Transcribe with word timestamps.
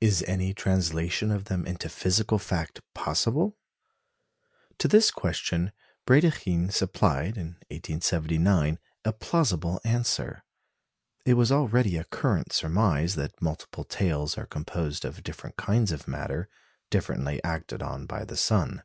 Is 0.00 0.22
any 0.28 0.54
translation 0.54 1.32
of 1.32 1.46
them 1.46 1.66
into 1.66 1.88
physical 1.88 2.38
fact 2.38 2.80
possible? 2.94 3.56
To 4.78 4.86
this 4.86 5.10
question 5.10 5.72
Brédikhine 6.06 6.72
supplied, 6.72 7.36
in 7.36 7.56
1879, 7.74 8.78
a 9.04 9.12
plausible 9.12 9.80
answer. 9.84 10.44
It 11.26 11.34
was 11.34 11.50
already 11.50 11.96
a 11.96 12.04
current 12.04 12.52
surmise 12.52 13.16
that 13.16 13.42
multiple 13.42 13.82
tails 13.82 14.38
are 14.38 14.46
composed 14.46 15.04
of 15.04 15.24
different 15.24 15.56
kinds 15.56 15.90
of 15.90 16.06
matter, 16.06 16.48
differently 16.88 17.42
acted 17.42 17.82
on 17.82 18.06
by 18.06 18.24
the 18.24 18.36
sun. 18.36 18.84